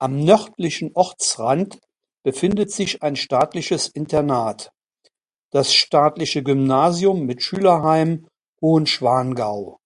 Am 0.00 0.24
nördlichen 0.24 0.90
Ortsrand 0.94 1.78
befindet 2.24 2.72
sich 2.72 3.04
ein 3.04 3.14
staatliches 3.14 3.86
Internat: 3.86 4.72
Das 5.52 5.72
staatliche 5.72 6.42
Gymnasium 6.42 7.24
mit 7.24 7.44
Schülerheim 7.44 8.26
Hohenschwangau. 8.60 9.78